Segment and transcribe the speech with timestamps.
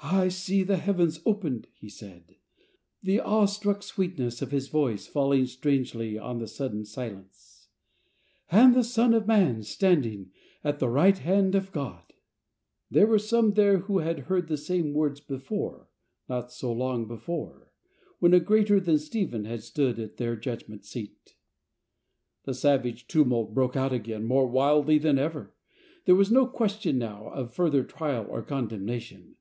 [0.00, 2.36] "I see the Heavens opened," he said,
[3.02, 7.66] the awestruck sweetness of his voice falling strangely on the sudden silence,"
[8.52, 10.30] and the Son of Man standing
[10.62, 12.58] at the right hand of God,"" AGAINST THE GOAD"
[12.92, 15.88] 13 There were some there who had heard the same words before—
[16.28, 17.72] not so long before—
[18.20, 21.34] when a greater than Stephen had stood at their judgment seat.
[22.44, 25.56] The savage tumult broke out again more wildly than ever.
[26.04, 29.34] There was no question now of further trial or condemnation.